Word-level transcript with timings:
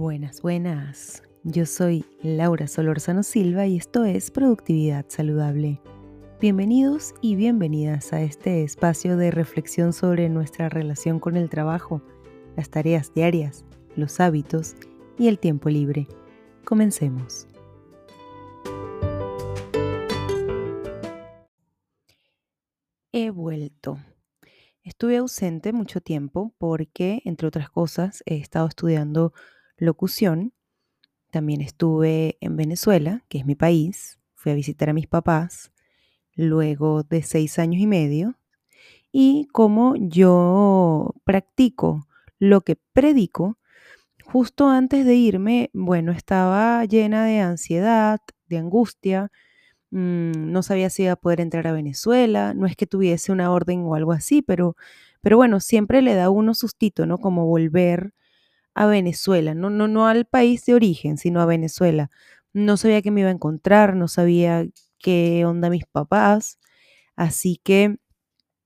Buenas, 0.00 0.40
buenas. 0.40 1.22
Yo 1.44 1.66
soy 1.66 2.06
Laura 2.22 2.68
Solorzano 2.68 3.22
Silva 3.22 3.66
y 3.66 3.76
esto 3.76 4.06
es 4.06 4.30
Productividad 4.30 5.04
Saludable. 5.08 5.78
Bienvenidos 6.40 7.12
y 7.20 7.36
bienvenidas 7.36 8.14
a 8.14 8.22
este 8.22 8.62
espacio 8.62 9.18
de 9.18 9.30
reflexión 9.30 9.92
sobre 9.92 10.30
nuestra 10.30 10.70
relación 10.70 11.20
con 11.20 11.36
el 11.36 11.50
trabajo, 11.50 12.00
las 12.56 12.70
tareas 12.70 13.12
diarias, 13.12 13.66
los 13.94 14.20
hábitos 14.20 14.74
y 15.18 15.28
el 15.28 15.38
tiempo 15.38 15.68
libre. 15.68 16.08
Comencemos. 16.64 17.46
He 23.12 23.28
vuelto. 23.28 23.98
Estuve 24.82 25.18
ausente 25.18 25.74
mucho 25.74 26.00
tiempo 26.00 26.54
porque, 26.56 27.20
entre 27.26 27.48
otras 27.48 27.68
cosas, 27.68 28.22
he 28.24 28.38
estado 28.38 28.66
estudiando 28.66 29.34
locución. 29.80 30.52
También 31.30 31.60
estuve 31.60 32.36
en 32.40 32.56
Venezuela, 32.56 33.24
que 33.28 33.38
es 33.38 33.46
mi 33.46 33.54
país. 33.54 34.20
Fui 34.34 34.52
a 34.52 34.54
visitar 34.54 34.90
a 34.90 34.94
mis 34.94 35.06
papás 35.06 35.72
luego 36.36 37.02
de 37.02 37.22
seis 37.22 37.58
años 37.58 37.80
y 37.80 37.86
medio. 37.86 38.36
Y 39.12 39.48
como 39.52 39.94
yo 39.96 41.14
practico 41.24 42.06
lo 42.38 42.60
que 42.62 42.76
predico, 42.92 43.58
justo 44.24 44.68
antes 44.68 45.04
de 45.04 45.14
irme, 45.16 45.70
bueno, 45.72 46.12
estaba 46.12 46.84
llena 46.84 47.24
de 47.24 47.40
ansiedad, 47.40 48.20
de 48.48 48.58
angustia. 48.58 49.30
Mm, 49.90 50.52
no 50.52 50.62
sabía 50.62 50.90
si 50.90 51.04
iba 51.04 51.12
a 51.12 51.16
poder 51.16 51.40
entrar 51.40 51.66
a 51.66 51.72
Venezuela. 51.72 52.54
No 52.54 52.66
es 52.66 52.76
que 52.76 52.86
tuviese 52.86 53.32
una 53.32 53.50
orden 53.50 53.82
o 53.84 53.94
algo 53.94 54.12
así, 54.12 54.42
pero, 54.42 54.76
pero 55.22 55.36
bueno, 55.36 55.60
siempre 55.60 56.02
le 56.02 56.14
da 56.14 56.30
uno 56.30 56.54
sustito, 56.54 57.06
¿no? 57.06 57.18
Como 57.18 57.46
volver 57.46 58.14
a 58.74 58.86
Venezuela, 58.86 59.54
no, 59.54 59.70
no, 59.70 59.88
no 59.88 60.06
al 60.06 60.26
país 60.26 60.64
de 60.66 60.74
origen, 60.74 61.18
sino 61.18 61.40
a 61.40 61.46
Venezuela. 61.46 62.10
No 62.52 62.76
sabía 62.76 63.02
qué 63.02 63.10
me 63.10 63.20
iba 63.22 63.30
a 63.30 63.32
encontrar, 63.32 63.96
no 63.96 64.08
sabía 64.08 64.66
qué 64.98 65.44
onda 65.46 65.70
mis 65.70 65.86
papás, 65.86 66.58
así 67.16 67.60
que 67.64 67.98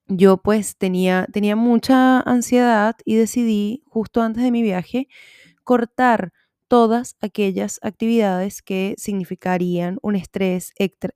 yo 0.08 0.38
pues 0.38 0.76
tenía, 0.76 1.26
tenía 1.32 1.56
mucha 1.56 2.20
ansiedad 2.20 2.96
y 3.04 3.16
decidí 3.16 3.82
justo 3.86 4.22
antes 4.22 4.42
de 4.44 4.50
mi 4.50 4.62
viaje 4.62 5.08
cortar 5.64 6.32
todas 6.68 7.16
aquellas 7.20 7.78
actividades 7.82 8.62
que 8.62 8.94
significarían 8.98 9.98
un 10.02 10.16
estrés 10.16 10.72
extra, 10.78 11.12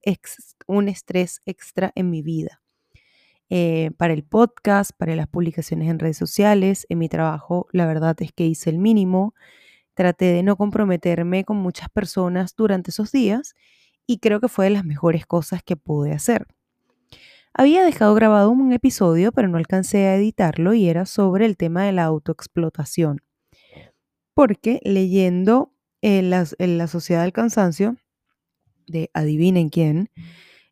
un 0.66 0.88
estrés 0.88 1.40
extra 1.46 1.92
en 1.94 2.10
mi 2.10 2.22
vida. 2.22 2.62
Eh, 3.50 3.92
para 3.96 4.12
el 4.12 4.24
podcast, 4.24 4.90
para 4.98 5.16
las 5.16 5.26
publicaciones 5.26 5.88
en 5.88 5.98
redes 5.98 6.18
sociales. 6.18 6.86
En 6.90 6.98
mi 6.98 7.08
trabajo, 7.08 7.66
la 7.72 7.86
verdad 7.86 8.14
es 8.20 8.32
que 8.32 8.46
hice 8.46 8.68
el 8.70 8.78
mínimo. 8.78 9.34
Traté 9.94 10.26
de 10.26 10.42
no 10.42 10.56
comprometerme 10.56 11.44
con 11.44 11.56
muchas 11.56 11.88
personas 11.88 12.54
durante 12.54 12.90
esos 12.90 13.10
días 13.10 13.54
y 14.06 14.18
creo 14.18 14.40
que 14.40 14.48
fue 14.48 14.66
de 14.66 14.70
las 14.70 14.84
mejores 14.84 15.26
cosas 15.26 15.62
que 15.62 15.76
pude 15.76 16.12
hacer. 16.12 16.46
Había 17.54 17.84
dejado 17.84 18.14
grabado 18.14 18.50
un 18.50 18.72
episodio, 18.72 19.32
pero 19.32 19.48
no 19.48 19.56
alcancé 19.56 20.06
a 20.06 20.14
editarlo 20.16 20.74
y 20.74 20.88
era 20.88 21.06
sobre 21.06 21.46
el 21.46 21.56
tema 21.56 21.84
de 21.84 21.92
la 21.92 22.04
autoexplotación. 22.04 23.22
Porque 24.34 24.80
leyendo 24.84 25.72
en 26.00 26.30
la, 26.30 26.46
en 26.58 26.78
la 26.78 26.86
Sociedad 26.86 27.22
del 27.22 27.32
Cansancio, 27.32 27.96
de 28.86 29.10
adivinen 29.12 29.68
quién, 29.70 30.10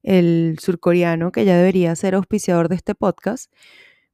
el 0.07 0.57
surcoreano, 0.61 1.33
que 1.33 1.45
ya 1.45 1.57
debería 1.57 1.95
ser 1.97 2.15
auspiciador 2.15 2.69
de 2.69 2.77
este 2.77 2.95
podcast, 2.95 3.53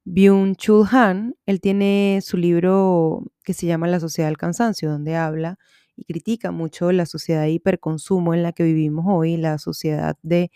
Byung-Chul 0.05 0.87
Han. 0.91 1.35
Él 1.45 1.61
tiene 1.61 2.19
su 2.23 2.35
libro 2.35 3.23
que 3.43 3.53
se 3.53 3.67
llama 3.67 3.87
La 3.87 3.99
sociedad 3.99 4.27
del 4.27 4.37
cansancio, 4.37 4.89
donde 4.89 5.15
habla 5.15 5.59
y 5.95 6.05
critica 6.05 6.51
mucho 6.51 6.91
la 6.91 7.05
sociedad 7.05 7.43
de 7.43 7.51
hiperconsumo 7.51 8.33
en 8.33 8.41
la 8.41 8.53
que 8.53 8.63
vivimos 8.63 9.05
hoy, 9.07 9.37
la 9.37 9.59
sociedad 9.59 10.17
de 10.23 10.51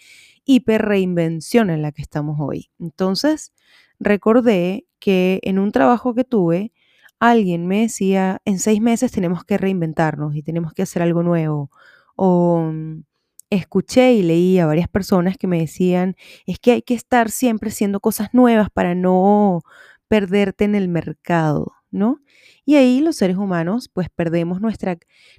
hiperreinvención 0.45 1.69
en 1.69 1.83
la 1.83 1.91
que 1.91 2.01
estamos 2.01 2.37
hoy. 2.39 2.71
Entonces, 2.79 3.53
recordé 3.99 4.87
que 4.99 5.39
en 5.43 5.59
un 5.59 5.71
trabajo 5.71 6.15
que 6.15 6.23
tuve, 6.23 6.73
alguien 7.19 7.67
me 7.67 7.81
decía, 7.81 8.41
en 8.45 8.57
seis 8.57 8.81
meses 8.81 9.11
tenemos 9.11 9.43
que 9.45 9.59
reinventarnos 9.59 10.35
y 10.35 10.41
tenemos 10.41 10.73
que 10.73 10.81
hacer 10.81 11.03
algo 11.03 11.21
nuevo. 11.21 11.69
O 12.15 12.71
mm, 12.73 13.03
escuché 13.49 14.13
y 14.13 14.23
leí 14.23 14.59
a 14.59 14.65
varias 14.65 14.89
personas 14.89 15.37
que 15.37 15.47
me 15.47 15.59
decían, 15.59 16.15
es 16.45 16.59
que 16.59 16.73
hay 16.73 16.81
que 16.81 16.93
estar 16.93 17.31
siempre 17.31 17.69
haciendo 17.69 17.99
cosas 17.99 18.33
nuevas 18.33 18.69
para 18.69 18.95
no 18.95 19.61
perderte 20.07 20.65
en 20.65 20.75
el 20.75 20.89
mercado, 20.89 21.73
¿no? 21.91 22.21
Y 22.65 22.75
ahí 22.75 22.99
los 22.99 23.17
seres 23.17 23.37
humanos 23.37 23.89
pues 23.93 24.09
perdemos 24.09 24.61
nuestra, 24.61 24.97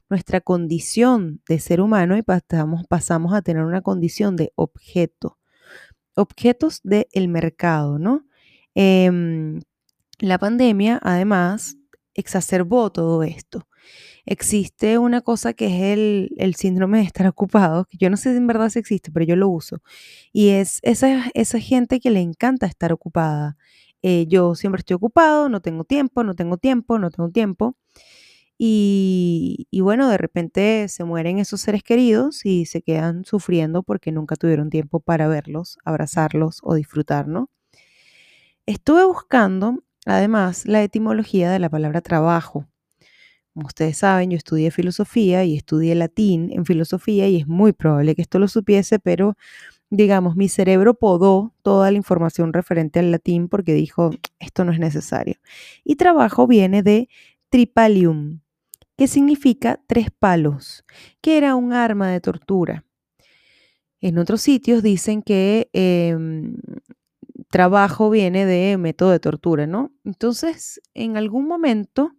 nuestra 0.09 0.41
condición 0.41 1.43
de 1.49 1.59
ser 1.61 1.81
humano 1.81 2.17
y 2.17 2.23
pasamos, 2.23 2.87
pasamos 2.89 3.35
a 3.35 3.43
tener 3.43 3.65
una 3.65 3.83
condición 3.83 4.37
de 4.37 4.53
objeto, 4.57 5.39
objetos 6.15 6.81
del 6.85 7.29
mercado, 7.29 7.99
¿no? 7.99 8.25
Em, 8.75 9.61
la 10.19 10.39
pandemia 10.39 10.99
además 11.03 11.77
exacerbó 12.15 12.91
todo 12.91 13.23
esto 13.23 13.68
existe 14.27 14.99
una 14.99 15.23
cosa 15.23 15.55
que 15.55 15.67
es 15.67 15.99
el, 16.39 16.55
síndrome 16.55 16.99
de 16.99 17.05
estar 17.05 17.27
ocupado, 17.27 17.87
que 17.87 17.97
yo 17.99 18.11
no 18.11 18.17
sé 18.17 18.33
si 18.33 18.37
en 18.37 18.47
verdad 18.47 18.69
si 18.69 18.79
existe, 18.79 19.11
pero 19.11 19.25
yo 19.25 19.37
lo 19.37 19.49
uso. 19.49 19.83
Y 20.33 20.51
es 20.51 20.81
esa, 20.83 21.31
esa 21.35 21.61
gente 21.61 22.01
que 22.01 22.11
le 22.11 22.21
encanta 22.21 22.67
estar 22.67 22.93
ocupada. 22.93 23.57
Eh, 24.03 24.27
yo 24.29 24.55
siempre 24.55 24.81
estoy 24.81 24.95
ocupado, 24.95 25.49
no 25.49 25.61
tengo 25.61 25.85
tiempo, 25.85 26.25
no 26.25 26.35
tengo 26.35 26.59
tiempo, 26.59 26.99
no 26.99 27.11
tengo 27.11 27.31
tiempo. 27.31 27.77
Y, 28.59 29.69
y, 29.71 29.81
bueno, 29.81 30.09
de 30.09 30.19
repente 30.19 30.89
se 30.89 31.05
mueren 31.05 31.39
esos 31.39 31.61
seres 31.61 31.83
queridos 31.85 32.45
y 32.45 32.67
se 32.67 32.83
quedan 32.83 33.25
sufriendo 33.25 33.83
porque 33.85 34.13
nunca 34.13 34.37
tuvieron 34.37 34.69
tiempo 34.71 35.01
para 35.01 35.29
verlos, 35.29 35.79
abrazarlos 35.85 36.61
o 36.63 36.75
disfrutar, 36.75 37.29
¿no? 37.29 37.51
Estuve 38.67 39.05
buscando, 39.07 39.83
además, 40.05 40.67
la 40.67 40.83
etimología 40.83 41.51
de 41.51 41.59
la 41.59 41.71
palabra 41.71 42.03
trabajo. 42.03 42.67
Como 43.59 43.67
ustedes 43.67 43.99
saben, 43.99 44.31
yo 44.31 44.37
estudié 44.37 44.71
filosofía 44.71 45.43
y 45.43 45.57
estudié 45.57 45.97
latín 45.97 46.53
en 46.53 46.65
filosofía 46.65 47.27
y 47.27 47.39
es 47.39 47.49
muy 47.49 47.73
probable 47.73 48.15
que 48.15 48.23
esto 48.23 48.39
lo 48.39 48.47
supiese, 48.47 49.01
pero 49.01 49.35
digamos, 49.91 50.37
mi 50.37 50.49
cerebro 50.49 50.95
podó 50.95 51.53
toda 51.63 51.91
la 51.91 51.97
información 51.97 52.53
referente 52.53 53.01
al 53.01 53.11
latín 53.11 53.49
porque 53.49 53.75
dijo, 53.75 54.11
esto 54.39 54.65
no 54.65 54.71
es 54.71 54.79
necesario. 54.79 55.41
Y 55.83 55.97
trabajo 55.97 56.47
viene 56.47 56.85
de 56.85 57.09
tripalium, 57.49 58.43
que 58.97 59.09
significa 59.09 59.81
tres 59.89 60.13
palos, 60.17 60.85
que 61.21 61.37
era 61.37 61.57
un 61.57 61.73
arma 61.73 62.13
de 62.13 62.21
tortura. 62.21 62.85
En 64.01 64.19
otros 64.19 64.41
sitios 64.41 64.85
dicen 64.85 65.21
que 65.21 65.69
em, 65.73 66.59
trabajo 67.51 68.09
viene 68.09 68.47
de 68.47 68.79
método 68.79 69.11
de 69.11 69.19
tortura, 69.19 69.67
¿no? 69.67 69.91
Entonces, 70.05 70.81
en 70.95 71.17
algún 71.17 71.49
momento 71.49 72.13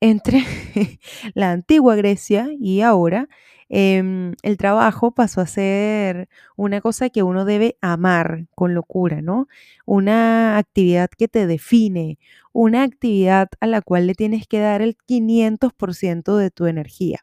entre 0.00 0.44
la 1.34 1.52
antigua 1.52 1.96
Grecia 1.96 2.48
y 2.60 2.80
ahora, 2.82 3.28
em, 3.68 4.34
el 4.42 4.56
trabajo 4.56 5.12
pasó 5.12 5.40
a 5.40 5.46
ser 5.46 6.28
una 6.56 6.80
cosa 6.80 7.10
que 7.10 7.22
uno 7.22 7.44
debe 7.44 7.78
amar 7.80 8.46
con 8.54 8.74
locura, 8.74 9.22
¿no? 9.22 9.48
Una 9.86 10.58
actividad 10.58 11.10
que 11.10 11.28
te 11.28 11.46
define, 11.46 12.18
una 12.52 12.82
actividad 12.84 13.48
a 13.60 13.66
la 13.66 13.82
cual 13.82 14.06
le 14.06 14.14
tienes 14.14 14.46
que 14.46 14.60
dar 14.60 14.82
el 14.82 14.96
500% 15.06 16.36
de 16.36 16.50
tu 16.50 16.66
energía. 16.66 17.20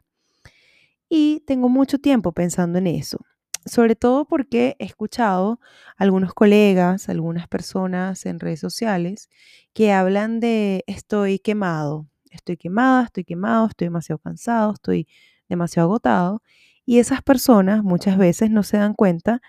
Y 1.08 1.40
tengo 1.46 1.68
mucho 1.68 1.98
tiempo 1.98 2.32
pensando 2.32 2.78
en 2.78 2.86
eso, 2.86 3.18
sobre 3.66 3.94
todo 3.96 4.26
porque 4.26 4.76
he 4.78 4.84
escuchado 4.84 5.60
algunos 5.96 6.34
colegas, 6.34 7.08
algunas 7.08 7.48
personas 7.48 8.26
en 8.26 8.40
redes 8.40 8.60
sociales 8.60 9.28
que 9.74 9.92
hablan 9.92 10.40
de 10.40 10.82
estoy 10.86 11.38
quemado, 11.38 12.06
estoy 12.36 12.56
quemada, 12.56 13.04
estoy 13.04 13.24
quemado, 13.24 13.66
estoy 13.66 13.86
demasiado 13.86 14.18
cansado, 14.18 14.72
estoy 14.74 15.08
demasiado 15.48 15.88
agotado. 15.88 16.42
Y 16.86 16.98
esas 16.98 17.22
personas 17.22 17.82
muchas 17.82 18.18
veces 18.18 18.50
no 18.50 18.62
se 18.62 18.76
dan 18.76 18.94
cuenta 18.94 19.40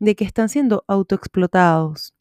de 0.00 0.14
que 0.16 0.24
están 0.24 0.48
siendo 0.48 0.84
autoexplotados. 0.88 2.14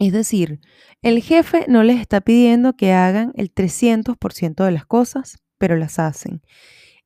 Es 0.00 0.12
decir, 0.12 0.60
el 1.02 1.22
jefe 1.22 1.66
no 1.68 1.84
les 1.84 2.00
está 2.00 2.20
pidiendo 2.20 2.74
que 2.74 2.92
hagan 2.92 3.32
el 3.36 3.52
300% 3.52 4.64
de 4.64 4.72
las 4.72 4.86
cosas, 4.86 5.38
pero 5.58 5.76
las 5.76 5.98
hacen. 6.00 6.42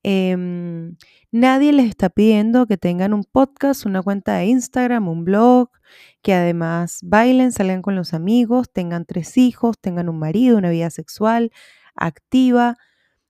Em, 0.02 0.96
nadie 1.30 1.72
les 1.72 1.88
está 1.88 2.08
pidiendo 2.08 2.66
que 2.66 2.78
tengan 2.78 3.12
un 3.12 3.24
podcast, 3.24 3.84
una 3.84 4.00
cuenta 4.02 4.36
de 4.36 4.46
Instagram, 4.46 5.08
un 5.08 5.24
blog, 5.24 5.70
que 6.22 6.32
además 6.34 7.00
bailen, 7.02 7.52
salgan 7.52 7.82
con 7.82 7.96
los 7.96 8.14
amigos, 8.14 8.70
tengan 8.72 9.04
tres 9.04 9.36
hijos, 9.36 9.76
tengan 9.80 10.08
un 10.08 10.18
marido, 10.18 10.56
una 10.56 10.70
vida 10.70 10.90
sexual, 10.90 11.52
activa. 12.00 12.76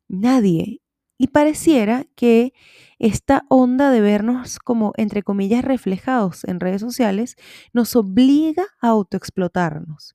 Nadie. 0.08 0.80
Y 1.18 1.28
pareciera 1.28 2.06
que 2.14 2.52
esta 3.00 3.44
onda 3.48 3.90
de 3.90 4.00
vernos 4.00 4.58
como, 4.60 4.92
entre 4.96 5.22
comillas, 5.22 5.64
reflejados 5.64 6.44
en 6.44 6.60
redes 6.60 6.80
sociales 6.80 7.36
nos 7.72 7.96
obliga 7.96 8.64
a 8.80 8.88
autoexplotarnos, 8.88 10.14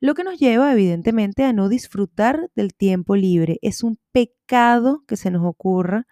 lo 0.00 0.14
que 0.14 0.22
nos 0.22 0.38
lleva 0.38 0.72
evidentemente 0.72 1.42
a 1.44 1.52
no 1.52 1.68
disfrutar 1.68 2.50
del 2.54 2.74
tiempo 2.74 3.16
libre. 3.16 3.58
Es 3.62 3.82
un 3.82 3.98
pecado 4.12 5.02
que 5.08 5.16
se 5.16 5.32
nos 5.32 5.44
ocurra 5.44 6.06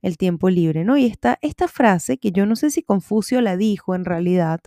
el 0.00 0.16
tiempo 0.16 0.50
libre, 0.50 0.84
¿no? 0.84 0.96
Y 0.96 1.06
está 1.06 1.38
esta 1.42 1.68
frase 1.68 2.18
que 2.18 2.32
yo 2.32 2.46
no 2.46 2.56
sé 2.56 2.70
si 2.70 2.82
Confucio 2.82 3.40
la 3.40 3.56
dijo 3.56 3.94
en 3.94 4.04
realidad, 4.04 4.60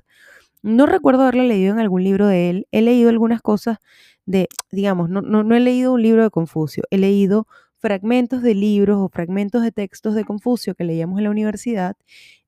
no 0.63 0.85
recuerdo 0.85 1.23
haberla 1.23 1.43
leído 1.43 1.73
en 1.73 1.79
algún 1.79 2.03
libro 2.03 2.27
de 2.27 2.49
él, 2.49 2.67
he 2.71 2.81
leído 2.81 3.09
algunas 3.09 3.41
cosas 3.41 3.77
de, 4.25 4.47
digamos, 4.71 5.09
no, 5.09 5.21
no, 5.21 5.43
no 5.43 5.55
he 5.55 5.59
leído 5.59 5.93
un 5.93 6.01
libro 6.03 6.23
de 6.23 6.29
Confucio, 6.29 6.83
he 6.89 6.97
leído 6.97 7.47
fragmentos 7.77 8.41
de 8.41 8.55
libros 8.55 8.97
o 8.99 9.09
fragmentos 9.09 9.61
de 9.63 9.71
textos 9.71 10.15
de 10.15 10.25
Confucio 10.25 10.75
que 10.75 10.83
leíamos 10.85 11.19
en 11.19 11.25
la 11.25 11.29
universidad, 11.31 11.95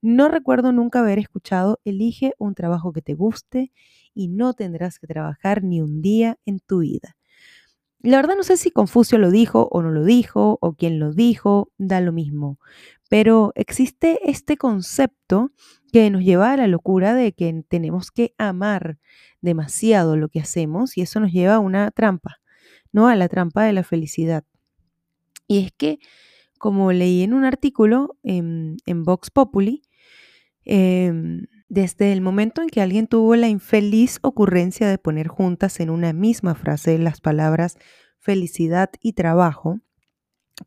no 0.02 0.30
recuerdo 0.30 0.72
nunca 0.72 1.00
haber 1.00 1.20
escuchado, 1.20 1.80
elige 1.86 2.34
un 2.40 2.56
trabajo 2.56 2.94
que 2.94 3.02
te 3.02 3.14
guste 3.14 3.72
y 4.14 4.30
no 4.30 4.54
tendrás 4.54 5.00
que 5.00 5.08
trabajar 5.08 5.64
ni 5.64 5.82
un 5.82 6.02
día 6.02 6.38
en 6.46 6.60
tu 6.60 6.80
vida. 6.80 7.16
La 8.02 8.18
verdad 8.18 8.36
no 8.38 8.44
sé 8.44 8.58
si 8.58 8.72
Confucio 8.72 9.18
lo 9.18 9.32
dijo 9.32 9.68
o 9.72 9.82
no 9.82 9.92
lo 9.92 10.04
dijo, 10.04 10.58
o 10.62 10.74
quién 10.74 11.00
lo 11.00 11.14
dijo, 11.14 11.72
da 11.78 12.00
lo 12.02 12.14
mismo. 12.14 12.60
Pero 13.10 13.52
existe 13.56 14.20
este 14.30 14.58
concepto 14.58 15.52
que 15.92 16.10
nos 16.10 16.24
lleva 16.24 16.52
a 16.52 16.58
la 16.58 16.68
locura 16.68 17.14
de 17.14 17.32
que 17.32 17.64
tenemos 17.68 18.12
que 18.12 18.34
amar 18.38 19.00
demasiado 19.42 20.18
lo 20.18 20.30
que 20.30 20.40
hacemos 20.40 20.98
y 20.98 21.02
eso 21.02 21.20
nos 21.20 21.32
lleva 21.32 21.56
a 21.56 21.60
una 21.60 21.92
trampa, 21.92 22.38
¿no? 22.92 23.08
A 23.08 23.16
la 23.16 23.30
trampa 23.30 23.64
de 23.64 23.74
la 23.74 23.84
felicidad. 23.84 24.44
Y 25.48 25.60
es 25.60 25.72
que, 25.72 26.00
como 26.60 26.92
leí 26.92 27.24
en 27.24 27.34
un 27.34 27.46
artículo 27.46 28.18
en, 28.24 28.78
Vox 28.86 29.32
Populi, 29.32 29.84
em, 30.66 31.46
desde 31.70 32.12
el 32.12 32.22
momento 32.22 32.62
en 32.62 32.70
que 32.70 32.82
alguien 32.82 33.08
tuvo 33.08 33.36
la 33.36 33.48
infeliz 33.48 34.20
ocurrencia 34.22 34.90
de 34.90 34.98
poner 34.98 35.28
juntas 35.28 35.80
en 35.80 35.90
una 35.90 36.14
misma 36.14 36.56
frase 36.56 36.98
las 36.98 37.22
palabras 37.22 37.78
felicidad 38.20 38.90
y 39.02 39.14
trabajo, 39.14 39.80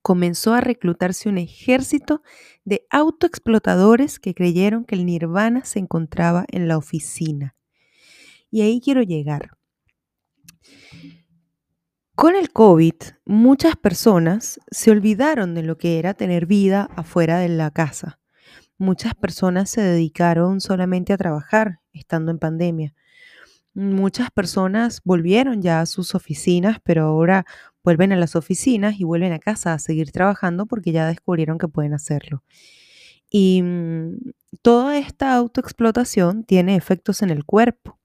comenzó 0.03 0.55
a 0.55 0.61
reclutarse 0.61 1.29
un 1.29 1.39
ejército 1.39 2.23
de 2.65 2.87
autoexplotadores 2.91 4.19
que 4.19 4.35
creyeron 4.35 4.85
que 4.85 4.95
el 4.95 5.07
nirvana 5.07 5.65
se 5.65 5.79
encontraba 5.79 6.45
en 6.49 6.69
la 6.69 6.77
oficina. 6.77 7.57
Y 8.51 8.63
ahí 8.63 8.81
quiero 8.81 9.03
llegar. 9.03 9.51
Con 12.15 12.37
el 12.37 12.53
COVID, 12.53 12.95
muchas 13.25 13.77
personas 13.77 14.61
se 14.71 14.91
olvidaron 14.91 15.55
de 15.55 15.63
lo 15.63 15.79
que 15.79 15.99
era 15.99 16.13
tener 16.13 16.45
vida 16.47 16.89
afuera 16.95 17.39
de 17.39 17.49
la 17.49 17.71
casa. 17.71 18.19
Muchas 18.77 19.15
personas 19.15 19.71
se 19.71 19.81
dedicaron 19.81 20.61
solamente 20.61 21.13
a 21.13 21.17
trabajar 21.17 21.81
estando 21.93 22.31
en 22.31 22.39
pandemia. 22.39 22.95
Muchas 23.73 24.31
personas 24.31 25.01
volvieron 25.05 25.63
ya 25.63 25.81
a 25.81 25.87
sus 25.87 26.15
oficinas, 26.15 26.79
pero 26.83 27.05
ahora 27.05 27.47
vuelven 27.85 28.13
a 28.13 28.17
las 28.17 28.37
oficinas 28.37 29.01
y 29.01 29.05
vuelven 29.05 29.33
a 29.33 29.39
casa 29.39 29.73
a 29.73 29.79
seguir 29.79 30.13
trabajando 30.13 30.67
porque 30.67 30.93
ya 30.93 31.07
descubrieron 31.07 31.59
que 31.59 31.69
pueden 31.69 31.95
hacerlo. 31.95 32.43
Y 33.31 33.63
mm, 33.63 34.33
toda 34.63 34.99
esta 34.99 35.35
autoexplotación 35.35 36.45
tiene 36.45 36.77
efectos 36.77 37.23
en 37.23 37.31
el 37.31 37.45
cuerpo, 37.45 37.99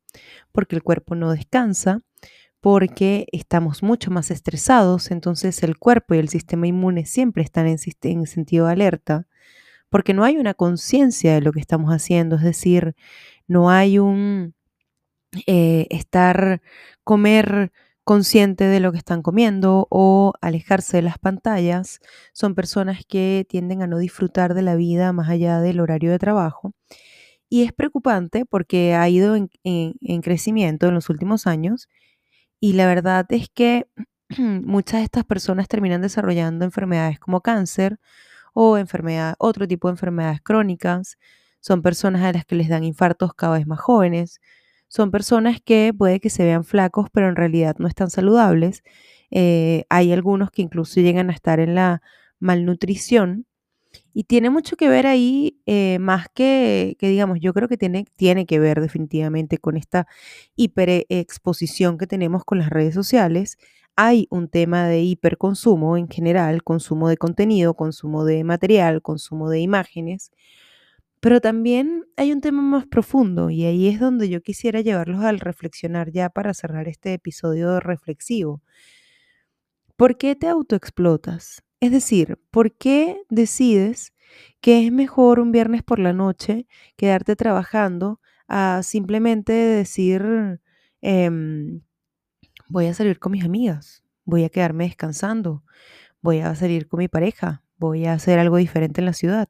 porque 0.51 0.75
el 0.75 0.83
cuerpo 0.83 1.15
no 1.15 1.31
descansa, 1.31 2.01
porque 2.61 3.27
estamos 3.31 3.83
mucho 3.83 4.09
más 4.11 4.31
estresados, 4.31 5.11
entonces 5.11 5.61
el 5.63 5.77
cuerpo 5.77 6.15
y 6.15 6.19
el 6.19 6.29
sistema 6.29 6.67
inmune 6.67 7.05
siempre 7.05 7.43
están 7.43 7.67
en, 7.67 7.77
sentido 7.77 8.65
de 8.65 8.71
alerta, 8.71 9.27
porque 9.89 10.13
no 10.13 10.23
hay 10.23 10.37
una 10.37 10.55
conciencia 10.55 11.33
de 11.35 11.41
lo 11.41 11.51
que 11.51 11.59
estamos 11.59 11.91
haciendo, 11.91 12.37
es 12.37 12.43
decir, 12.43 12.95
no 13.47 13.69
hay 13.69 13.99
un 13.99 14.55
eh, 15.45 15.87
estar, 15.91 16.61
comer 17.03 17.71
consciente 18.05 18.65
de 18.65 18.79
lo 18.79 18.91
que 18.93 18.99
están 18.99 19.21
comiendo 19.23 19.87
o 19.91 20.33
alejarse 20.41 20.97
de 20.97 21.03
las 21.03 21.19
pantallas. 21.19 21.99
Son 22.33 22.55
personas 22.55 23.01
que 23.07 23.45
tienden 23.49 23.81
a 23.83 23.87
no 23.87 23.99
disfrutar 23.99 24.53
de 24.55 24.61
la 24.63 24.75
vida 24.75 25.13
más 25.13 25.29
allá 25.29 25.59
del 25.61 25.81
horario 25.81 26.11
de 26.11 26.19
trabajo. 26.19 26.73
Y 27.49 27.63
es 27.63 27.73
preocupante 27.73 28.45
porque 28.45 28.95
ha 28.95 29.07
ido 29.09 29.35
en 29.35 30.21
crecimiento 30.21 30.87
en 30.87 30.95
los 30.95 31.09
últimos 31.09 31.47
años 31.47 31.87
y 32.59 32.73
la 32.73 32.87
verdad 32.87 33.25
es 33.29 33.49
que 33.49 33.87
muchas 34.39 35.01
de 35.01 35.05
estas 35.05 35.23
personas 35.25 35.67
terminan 35.67 36.01
desarrollando 36.01 36.65
enfermedades 36.65 37.19
como 37.19 37.41
cáncer 37.41 37.99
o 38.53 38.77
enfermedad, 38.77 39.35
otro 39.39 39.67
tipo 39.67 39.87
de 39.87 39.93
enfermedades 39.93 40.41
crónicas. 40.41 41.17
Son 41.61 41.81
personas 41.81 42.23
a 42.23 42.33
las 42.33 42.45
que 42.45 42.55
les 42.55 42.69
dan 42.69 42.83
infartos 42.83 43.33
cada 43.35 43.57
vez 43.57 43.67
más 43.67 43.79
jóvenes. 43.79 44.41
Son 44.95 45.11
personas 45.11 45.59
que 45.59 45.93
puede 45.93 46.21
que 46.21 46.29
se 46.29 46.45
vean 46.45 46.63
flacos, 46.63 47.09
pero 47.11 47.27
en 47.27 47.35
realidad 47.35 47.75
no 47.79 47.89
están 47.89 48.09
saludables. 48.09 48.81
Eh, 49.29 49.83
hay 49.89 50.13
algunos 50.13 50.51
que 50.51 50.61
incluso 50.61 51.01
llegan 51.01 51.29
a 51.29 51.33
estar 51.33 51.59
en 51.59 51.75
la 51.75 52.01
malnutrición 52.39 53.45
y 54.13 54.23
tiene 54.23 54.49
mucho 54.49 54.77
que 54.77 54.87
ver 54.87 55.05
ahí, 55.05 55.59
eh, 55.65 55.99
más 55.99 56.27
que, 56.33 56.95
que, 56.97 57.09
digamos, 57.09 57.39
yo 57.41 57.53
creo 57.53 57.67
que 57.67 57.75
tiene, 57.75 58.05
tiene 58.15 58.45
que 58.45 58.57
ver 58.57 58.79
definitivamente 58.79 59.57
con 59.57 59.75
esta 59.75 60.07
hiperexposición 60.55 61.97
que 61.97 62.07
tenemos 62.07 62.45
con 62.45 62.59
las 62.59 62.69
redes 62.69 62.93
sociales. 62.95 63.57
Hay 63.97 64.27
un 64.29 64.47
tema 64.47 64.87
de 64.87 65.01
hiperconsumo 65.01 65.97
en 65.97 66.07
general, 66.07 66.63
consumo 66.63 67.09
de 67.09 67.17
contenido, 67.17 67.73
consumo 67.73 68.23
de 68.23 68.45
material, 68.45 69.01
consumo 69.01 69.49
de 69.49 69.59
imágenes, 69.59 70.31
pero 71.25 71.41
también 71.41 72.05
hay 72.17 72.31
un 72.31 72.39
tema 72.39 72.61
más 72.61 72.85
profundo 72.85 73.49
y 73.49 73.65
ahí 73.65 73.87
es 73.87 73.99
donde 73.99 74.29
yo 74.29 74.43
quisiera 74.43 74.81
llevarlos 74.81 75.23
al 75.23 75.39
reflexionar 75.39 76.11
ya 76.11 76.29
para 76.29 76.53
cerrar 76.53 76.87
este 76.87 77.13
episodio 77.13 77.79
reflexivo. 77.79 78.61
¿Por 79.95 80.19
qué 80.19 80.35
te 80.35 80.47
autoexplotas? 80.47 81.63
Es 81.79 81.91
decir, 81.91 82.37
¿por 82.51 82.77
qué 82.77 83.23
decides 83.27 84.13
que 84.61 84.85
es 84.85 84.91
mejor 84.91 85.39
un 85.39 85.51
viernes 85.51 85.81
por 85.81 85.97
la 85.97 86.13
noche 86.13 86.67
quedarte 86.95 87.35
trabajando 87.35 88.21
a 88.47 88.83
simplemente 88.83 89.51
decir, 89.51 90.61
em, 91.01 91.81
voy 92.69 92.85
a 92.85 92.93
salir 92.93 93.17
con 93.17 93.31
mis 93.31 93.43
amigas, 93.43 94.03
voy 94.25 94.43
a 94.43 94.49
quedarme 94.49 94.83
descansando, 94.83 95.63
voy 96.21 96.41
a 96.41 96.53
salir 96.53 96.87
con 96.87 96.99
mi 96.99 97.07
pareja, 97.07 97.63
voy 97.77 98.05
a 98.05 98.13
hacer 98.13 98.37
algo 98.37 98.57
diferente 98.57 99.01
en 99.01 99.05
la 99.05 99.13
ciudad? 99.13 99.49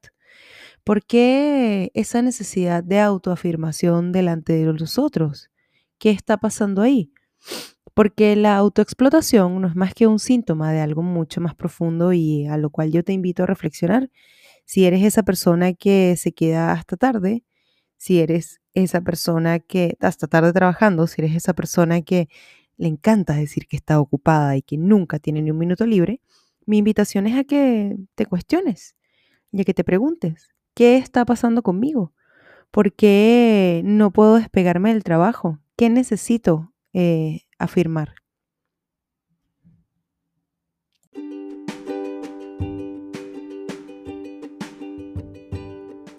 ¿Por 0.85 1.03
qué 1.03 1.89
esa 1.95 2.21
necesidad 2.21 2.83
de 2.83 2.99
autoafirmación 2.99 4.11
delante 4.11 4.53
de 4.53 4.71
los 4.71 4.99
otros? 4.99 5.49
¿Qué 5.97 6.11
está 6.11 6.37
pasando 6.37 6.83
ahí? 6.83 7.11
Porque 7.95 8.35
la 8.35 8.55
autoexplotación 8.57 9.61
no 9.61 9.67
es 9.67 9.75
más 9.75 9.95
que 9.95 10.05
un 10.05 10.19
síntoma 10.19 10.71
de 10.71 10.81
algo 10.81 11.01
mucho 11.01 11.41
más 11.41 11.55
profundo 11.55 12.13
y 12.13 12.45
a 12.45 12.57
lo 12.57 12.69
cual 12.69 12.91
yo 12.91 13.03
te 13.03 13.13
invito 13.13 13.41
a 13.41 13.47
reflexionar. 13.47 14.11
Si 14.63 14.85
eres 14.85 15.03
esa 15.03 15.23
persona 15.23 15.73
que 15.73 16.15
se 16.17 16.33
queda 16.33 16.71
hasta 16.73 16.97
tarde, 16.97 17.43
si 17.97 18.19
eres 18.19 18.61
esa 18.75 19.01
persona 19.01 19.57
que 19.57 19.97
hasta 20.01 20.27
tarde 20.27 20.53
trabajando, 20.53 21.07
si 21.07 21.19
eres 21.21 21.35
esa 21.35 21.53
persona 21.55 22.03
que 22.03 22.29
le 22.77 22.89
encanta 22.89 23.33
decir 23.33 23.65
que 23.67 23.77
está 23.77 23.99
ocupada 23.99 24.55
y 24.55 24.61
que 24.61 24.77
nunca 24.77 25.17
tiene 25.17 25.41
ni 25.41 25.49
un 25.49 25.57
minuto 25.57 25.87
libre, 25.87 26.21
mi 26.67 26.77
invitación 26.77 27.25
es 27.25 27.35
a 27.35 27.43
que 27.43 27.97
te 28.13 28.27
cuestiones 28.27 28.95
y 29.51 29.61
a 29.61 29.63
que 29.63 29.73
te 29.73 29.83
preguntes, 29.83 30.54
¿qué 30.75 30.97
está 30.97 31.25
pasando 31.25 31.63
conmigo? 31.63 32.13
¿Por 32.69 32.93
qué 32.93 33.81
no 33.83 34.11
puedo 34.11 34.35
despegarme 34.35 34.93
del 34.93 35.03
trabajo? 35.03 35.57
¿Qué 35.75 35.89
necesito 35.89 36.75
eh, 36.97 37.41
afirmar. 37.59 38.15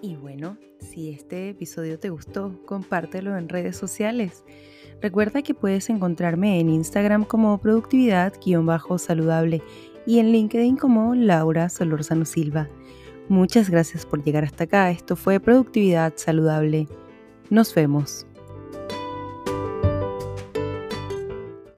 Y 0.03 0.15
bueno, 0.15 0.59
si 0.79 1.09
este 1.09 1.49
episodio 1.49 1.99
te 1.99 2.11
gustó, 2.11 2.63
compártelo 2.65 3.35
en 3.35 3.49
redes 3.49 3.75
sociales. 3.75 4.43
Recuerda 5.01 5.41
que 5.41 5.55
puedes 5.55 5.89
encontrarme 5.89 6.59
en 6.59 6.69
Instagram 6.69 7.23
como 7.23 7.59
productividad-saludable 7.59 9.63
y 10.05 10.19
en 10.19 10.31
LinkedIn 10.31 10.77
como 10.77 11.15
Laura 11.15 11.69
Solorzano 11.69 12.25
Silva. 12.25 12.69
Muchas 13.29 13.69
gracias 13.69 14.05
por 14.05 14.23
llegar 14.23 14.43
hasta 14.45 14.65
acá. 14.65 14.89
Esto 14.89 15.15
fue 15.15 15.39
Productividad 15.39 16.13
Saludable. 16.15 16.87
Nos 17.49 17.73
vemos. 17.75 18.25